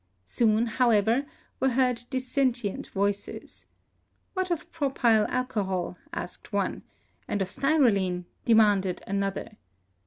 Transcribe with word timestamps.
Soon, 0.25 0.65
however, 0.65 1.27
were 1.59 1.69
heard 1.69 2.05
dis 2.09 2.27
sentient 2.27 2.89
voices. 2.89 3.67
What 4.33 4.49
of 4.49 4.71
propyl 4.71 5.29
alcohol, 5.29 5.95
asked 6.11 6.51
one; 6.51 6.81
and 7.27 7.39
of 7.39 7.49
styrolene, 7.51 8.25
demanded 8.43 9.03
another. 9.05 9.57